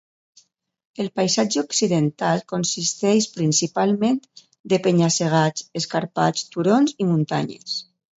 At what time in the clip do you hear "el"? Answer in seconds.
1.01-1.07